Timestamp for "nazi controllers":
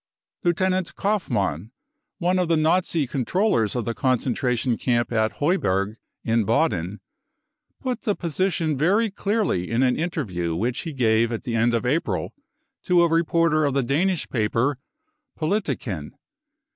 2.57-3.75